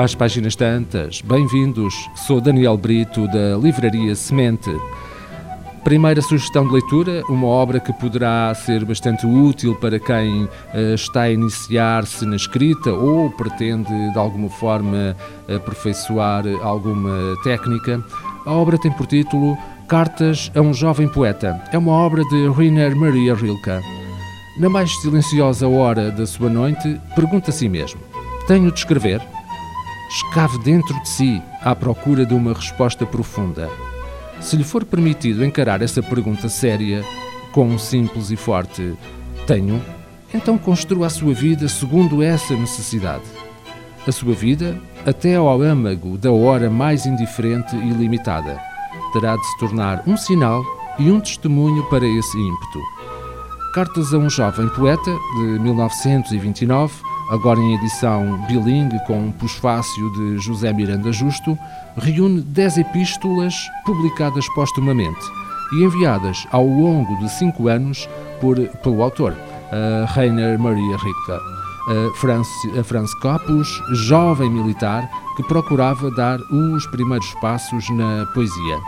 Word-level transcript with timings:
às 0.00 0.14
páginas 0.14 0.56
tantas. 0.56 1.20
Bem-vindos, 1.20 1.94
sou 2.14 2.40
Daniel 2.40 2.74
Brito 2.78 3.26
da 3.28 3.58
Livraria 3.60 4.14
Semente. 4.14 4.70
Primeira 5.84 6.22
sugestão 6.22 6.66
de 6.66 6.72
leitura, 6.72 7.22
uma 7.28 7.46
obra 7.46 7.78
que 7.78 7.92
poderá 7.92 8.54
ser 8.54 8.82
bastante 8.86 9.26
útil 9.26 9.74
para 9.76 9.98
quem 9.98 10.44
uh, 10.44 10.94
está 10.94 11.22
a 11.22 11.30
iniciar-se 11.30 12.24
na 12.24 12.36
escrita 12.36 12.90
ou 12.90 13.30
pretende 13.30 13.90
de 14.12 14.18
alguma 14.18 14.48
forma 14.48 15.14
aperfeiçoar 15.54 16.44
alguma 16.62 17.36
técnica. 17.44 18.02
A 18.46 18.52
obra 18.52 18.78
tem 18.78 18.90
por 18.90 19.06
título 19.06 19.54
Cartas 19.86 20.50
a 20.54 20.62
um 20.62 20.72
Jovem 20.72 21.08
Poeta. 21.08 21.62
É 21.72 21.76
uma 21.76 21.92
obra 21.92 22.24
de 22.24 22.48
Rainer 22.48 22.96
Maria 22.96 23.34
Rilke. 23.34 23.80
Na 24.58 24.70
mais 24.70 24.98
silenciosa 25.02 25.68
hora 25.68 26.10
da 26.10 26.26
sua 26.26 26.48
noite, 26.48 26.98
pergunta 27.14 27.50
a 27.50 27.52
si 27.52 27.68
mesmo: 27.68 28.00
Tenho 28.46 28.72
de 28.72 28.78
escrever? 28.78 29.20
Escave 30.10 30.58
dentro 30.58 31.00
de 31.02 31.08
si 31.08 31.40
à 31.62 31.72
procura 31.72 32.26
de 32.26 32.34
uma 32.34 32.52
resposta 32.52 33.06
profunda. 33.06 33.70
Se 34.40 34.56
lhe 34.56 34.64
for 34.64 34.84
permitido 34.84 35.44
encarar 35.44 35.82
essa 35.82 36.02
pergunta 36.02 36.48
séria 36.48 37.04
com 37.52 37.68
um 37.68 37.78
simples 37.78 38.28
e 38.32 38.36
forte 38.36 38.94
tenho, 39.46 39.80
então 40.34 40.58
construa 40.58 41.06
a 41.06 41.10
sua 41.10 41.32
vida 41.32 41.68
segundo 41.68 42.24
essa 42.24 42.56
necessidade. 42.56 43.22
A 44.04 44.10
sua 44.10 44.34
vida 44.34 44.76
até 45.06 45.36
ao 45.36 45.62
âmago 45.62 46.18
da 46.18 46.32
hora 46.32 46.68
mais 46.68 47.06
indiferente 47.06 47.76
e 47.76 47.90
limitada. 47.90 48.60
Terá 49.12 49.36
de 49.36 49.46
se 49.46 49.58
tornar 49.60 50.02
um 50.08 50.16
sinal 50.16 50.64
e 50.98 51.08
um 51.08 51.20
testemunho 51.20 51.84
para 51.84 52.04
esse 52.04 52.36
ímpeto. 52.36 52.80
Cartas 53.74 54.12
a 54.12 54.18
um 54.18 54.28
jovem 54.28 54.68
poeta, 54.70 55.16
de 55.36 55.60
1929, 55.60 56.94
agora 57.30 57.60
em 57.60 57.74
edição 57.74 58.44
bilingue 58.48 58.98
com 59.06 59.26
um 59.26 59.32
pós-fácil 59.32 60.12
de 60.12 60.38
José 60.38 60.72
Miranda 60.72 61.12
Justo, 61.12 61.56
reúne 61.96 62.40
dez 62.40 62.76
epístolas 62.76 63.54
publicadas 63.84 64.44
postumamente 64.54 65.20
e 65.72 65.84
enviadas 65.84 66.46
ao 66.50 66.66
longo 66.66 67.16
de 67.18 67.28
cinco 67.30 67.68
anos 67.68 68.08
por, 68.40 68.56
pelo 68.58 69.02
autor, 69.02 69.36
Rainer 70.08 70.58
Maria 70.58 70.96
Rilke, 70.96 71.32
a 71.32 72.16
Franz, 72.16 72.48
a 72.78 72.82
Franz 72.82 73.14
Capus, 73.20 73.68
jovem 73.92 74.50
militar 74.50 75.08
que 75.36 75.42
procurava 75.44 76.10
dar 76.10 76.38
os 76.50 76.86
primeiros 76.88 77.32
passos 77.40 77.88
na 77.90 78.26
poesia. 78.34 78.78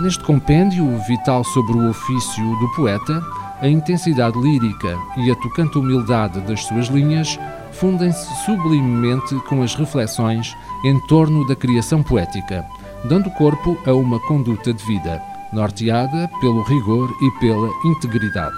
Neste 0.00 0.22
compêndio 0.24 0.86
vital 1.06 1.44
sobre 1.44 1.72
o 1.72 1.90
ofício 1.90 2.44
do 2.58 2.68
poeta, 2.74 3.22
a 3.62 3.68
intensidade 3.68 4.36
lírica 4.38 4.98
e 5.16 5.30
a 5.30 5.36
tocante 5.36 5.78
humildade 5.78 6.40
das 6.40 6.64
suas 6.64 6.88
linhas 6.88 7.38
fundem-se 7.70 8.28
sublimemente 8.44 9.36
com 9.48 9.62
as 9.62 9.74
reflexões 9.76 10.54
em 10.84 10.98
torno 11.06 11.46
da 11.46 11.54
criação 11.54 12.02
poética, 12.02 12.66
dando 13.04 13.30
corpo 13.30 13.78
a 13.86 13.92
uma 13.92 14.18
conduta 14.20 14.74
de 14.74 14.84
vida, 14.84 15.22
norteada 15.52 16.28
pelo 16.40 16.62
rigor 16.64 17.08
e 17.22 17.30
pela 17.38 17.70
integridade. 17.84 18.56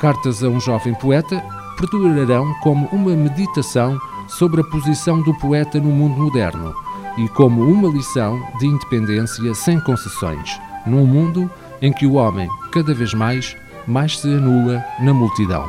Cartas 0.00 0.44
a 0.44 0.48
um 0.48 0.60
jovem 0.60 0.94
poeta 0.94 1.42
perdurarão 1.76 2.54
como 2.62 2.86
uma 2.92 3.16
meditação 3.16 3.98
sobre 4.28 4.60
a 4.60 4.64
posição 4.64 5.22
do 5.22 5.34
poeta 5.34 5.80
no 5.80 5.90
mundo 5.90 6.22
moderno 6.22 6.72
e 7.18 7.28
como 7.30 7.62
uma 7.62 7.88
lição 7.88 8.40
de 8.60 8.66
independência 8.66 9.54
sem 9.54 9.80
concessões, 9.80 10.60
num 10.86 11.04
mundo 11.04 11.50
em 11.82 11.92
que 11.92 12.06
o 12.06 12.14
homem, 12.14 12.48
cada 12.70 12.94
vez 12.94 13.12
mais, 13.12 13.56
mais 13.86 14.18
se 14.18 14.28
anula 14.28 14.84
na 15.00 15.14
multidão. 15.14 15.64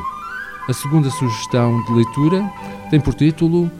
A 0.68 0.72
segunda 0.72 1.10
sugestão 1.10 1.82
de 1.84 1.92
leitura 1.92 2.44
tem 2.90 3.00
por 3.00 3.14
título 3.14 3.70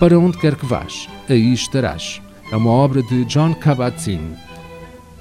Para 0.00 0.18
onde 0.18 0.38
quer 0.38 0.56
que 0.56 0.66
vás, 0.66 1.08
aí 1.28 1.52
estarás. 1.52 2.20
É 2.50 2.56
uma 2.56 2.70
obra 2.70 3.02
de 3.02 3.24
John 3.26 3.54
Kabat-Zinn. 3.54 4.34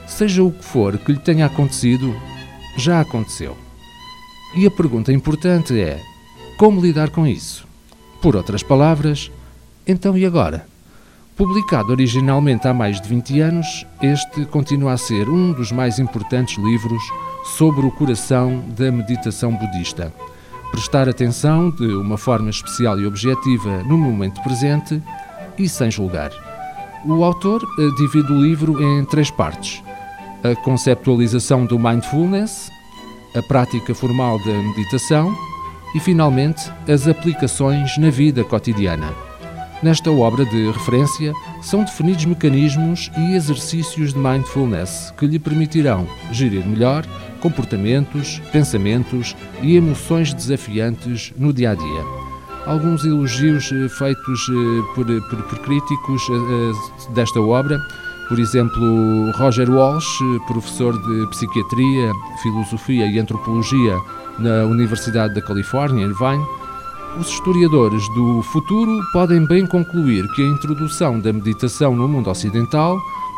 Seja 0.07 0.44
o 0.44 0.51
que 0.51 0.63
for 0.63 0.97
que 0.97 1.12
lhe 1.12 1.19
tenha 1.19 1.46
acontecido, 1.46 2.16
já 2.78 3.01
aconteceu. 3.01 3.56
E 4.56 4.66
a 4.66 4.72
pergunta 4.72 5.13
importante 5.13 5.79
é: 5.79 6.01
como 6.57 6.81
lidar 6.81 7.09
com 7.09 7.25
isso? 7.25 7.67
Por 8.22 8.35
outras 8.35 8.63
palavras, 8.63 9.31
então 9.88 10.17
e 10.17 10.25
agora? 10.25 10.67
Publicado 11.38 11.91
originalmente 11.91 12.67
há 12.67 12.73
mais 12.73 13.00
de 13.00 13.07
20 13.07 13.40
anos, 13.40 13.85
este 14.01 14.46
continua 14.46 14.94
a 14.94 14.97
ser 14.97 15.29
um 15.29 15.53
dos 15.53 15.72
mais 15.72 15.97
importantes 15.97 16.57
livros 16.57 17.01
sobre 17.44 17.85
o 17.85 17.91
coração 17.91 18.63
da 18.78 18.91
meditação 18.91 19.56
budista 19.56 20.13
prestar 20.72 21.09
atenção 21.09 21.69
de 21.69 21.85
uma 21.85 22.18
forma 22.18 22.50
especial 22.50 23.00
e 23.00 23.06
objetiva 23.06 23.84
no 23.84 23.97
momento 23.97 24.41
presente 24.41 25.02
e 25.57 25.68
sem 25.68 25.91
julgar. 25.91 26.31
O 27.06 27.24
autor 27.24 27.62
eh, 27.78 27.90
divide 27.97 28.31
o 28.31 28.41
livro 28.41 28.81
em 28.81 29.06
três 29.06 29.29
partes: 29.29 29.84
a 30.44 30.56
conceptualização 30.63 31.66
do 31.66 31.78
mindfulness, 31.78 32.72
a 33.35 33.41
prática 33.44 33.94
formal 33.94 34.40
da 34.40 34.53
meditação 34.53 35.35
e, 35.94 36.00
finalmente, 36.00 36.72
as 36.88 37.08
aplicações 37.08 37.97
na 37.97 38.09
vida 38.09 38.44
cotidiana. 38.44 39.13
Nesta 39.84 40.12
obra 40.12 40.46
de 40.46 40.72
referência 40.72 41.34
são 41.62 41.84
definidos 41.84 42.25
mecanismos 42.25 43.12
e 43.18 43.34
exercícios 43.34 44.13
de 44.13 44.19
mindfulness 44.19 45.12
que 45.18 45.25
lhe 45.25 45.40
permitirão 45.40 46.08
gerir 46.31 46.66
melhor 46.66 47.03
comportamentos, 47.41 48.40
pensamentos 48.52 49.35
e 49.62 49.75
emoções 49.75 50.34
desafiantes 50.34 51.34
no 51.38 51.52
dia 51.52 51.72
a 51.72 51.75
dia. 51.75 52.06
Alguns 52.66 53.03
elogios 53.03 53.72
eh, 53.72 53.90
feitos 53.90 54.47
eh, 54.47 54.94
por, 54.94 55.06
por, 55.06 55.44
por 55.44 55.59
críticos 55.59 56.22
eh, 56.29 57.12
desta 57.13 57.41
obra, 57.41 57.79
por 58.29 58.40
exemplo, 58.40 59.31
Roger 59.31 59.69
Walsh, 59.69 60.19
professor 60.47 60.94
de 60.94 61.28
Psiquiatria, 61.31 62.12
Filosofia 62.41 63.07
e 63.07 63.19
Antropologia 63.19 63.97
na 64.38 64.63
Universidade 64.66 65.34
da 65.34 65.41
Califórnia, 65.41 66.06
Irvine, 66.06 66.46
os 67.19 67.28
historiadores 67.28 68.08
do 68.16 68.41
futuro 68.44 69.02
podem 69.12 69.46
bem 69.46 69.66
concluir 69.66 70.25
que 70.34 70.44
a 70.44 70.47
introdução 70.47 71.19
da 71.19 71.34
meditação 71.34 71.94
no 71.94 72.08
mundo 72.08 72.29
ocidental 72.29 72.97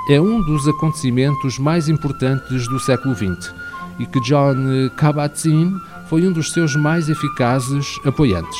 é 0.09 0.21
um 0.21 0.41
dos 0.41 0.67
acontecimentos 0.67 1.57
mais 1.57 1.87
importantes 1.89 2.67
do 2.67 2.79
século 2.79 3.15
XX 3.15 3.51
e 3.99 4.05
que 4.05 4.19
John 4.21 4.55
Kabat-Zinn 4.95 5.73
foi 6.07 6.27
um 6.27 6.31
dos 6.31 6.51
seus 6.51 6.75
mais 6.75 7.09
eficazes 7.09 7.99
apoiantes. 8.05 8.59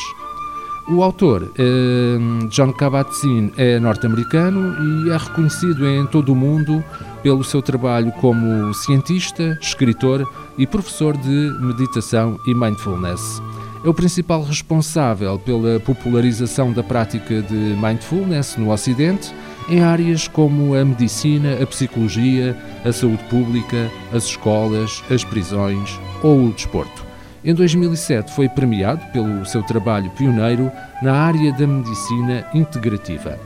O 0.88 1.02
autor, 1.02 1.50
eh, 1.58 2.18
John 2.50 2.74
Kabat-Zinn, 2.74 3.52
é 3.56 3.80
norte-americano 3.80 5.06
e 5.06 5.12
é 5.12 5.18
reconhecido 5.18 5.88
em 5.88 6.06
todo 6.06 6.34
o 6.34 6.36
mundo 6.36 6.84
pelo 7.22 7.42
seu 7.42 7.62
trabalho 7.62 8.12
como 8.14 8.74
cientista, 8.74 9.58
escritor 9.62 10.30
e 10.58 10.68
professor 10.68 11.16
de 11.16 11.58
meditação 11.62 12.38
e 12.46 12.54
mindfulness. 12.54 13.42
É 13.84 13.88
o 13.88 13.94
principal 13.94 14.44
responsável 14.44 15.40
pela 15.40 15.80
popularização 15.80 16.74
da 16.74 16.84
prática 16.84 17.42
de 17.42 17.78
mindfulness 17.82 18.58
no 18.58 18.70
Ocidente 18.70 19.34
em 19.70 19.82
áreas 19.82 20.28
como 20.28 20.76
a 20.76 20.84
medicina, 20.84 21.62
a 21.62 21.66
psicologia, 21.66 22.56
a 22.84 22.92
saúde 22.92 23.24
pública, 23.26 23.90
as 24.14 24.26
escolas, 24.26 25.04
as 25.10 25.24
prisões 25.24 26.00
ou 26.22 26.46
o 26.46 26.54
desporto. 26.54 27.04
Em 27.44 27.54
2007 27.54 28.34
foi 28.34 28.48
premiado 28.48 29.06
pelo 29.12 29.46
seu 29.46 29.62
trabalho 29.64 30.10
pioneiro 30.12 30.72
na 31.02 31.14
área 31.14 31.52
da 31.52 31.68
medicina 31.68 32.46
integrativa. 32.54 33.38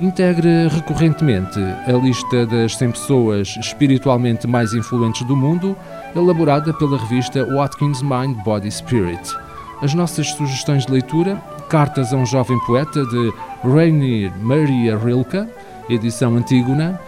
Integra 0.00 0.68
recorrentemente 0.68 1.58
a 1.58 1.92
lista 1.92 2.44
das 2.46 2.76
100 2.76 2.90
pessoas 2.90 3.56
espiritualmente 3.58 4.46
mais 4.46 4.74
influentes 4.74 5.24
do 5.26 5.36
mundo, 5.36 5.76
elaborada 6.14 6.74
pela 6.74 6.98
revista 6.98 7.46
Watkins 7.46 8.02
Mind 8.02 8.36
Body 8.44 8.70
Spirit. 8.70 9.32
As 9.80 9.94
nossas 9.94 10.30
sugestões 10.32 10.84
de 10.84 10.92
leitura 10.92 11.40
Cartas 11.68 12.12
a 12.12 12.16
um 12.16 12.26
Jovem 12.26 12.58
Poeta, 12.66 13.04
de 13.06 13.32
Rainier 13.64 14.32
Maria 14.40 14.96
Rilke, 14.96 15.46
edição 15.88 16.36
Antígona, 16.36 17.00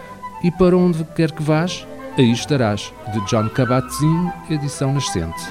e 0.43 0.51
Para 0.51 0.77
Onde 0.77 1.05
Quer 1.15 1.33
Que 1.33 1.43
Vás, 1.43 1.87
Aí 2.19 2.33
Estarás, 2.33 2.93
de 3.13 3.21
John 3.27 3.49
Kabat-Zinn, 3.49 4.31
edição 4.51 4.93
Nascente. 4.93 5.43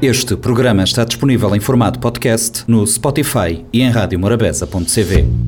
Este 0.00 0.36
programa 0.36 0.84
está 0.84 1.04
disponível 1.04 1.54
em 1.56 1.60
formato 1.60 1.98
podcast 1.98 2.62
no 2.68 2.86
Spotify 2.86 3.66
e 3.72 3.82
em 3.82 3.90
radiomorabeza.cv. 3.90 5.47